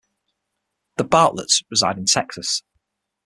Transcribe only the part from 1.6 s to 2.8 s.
reside in Texas.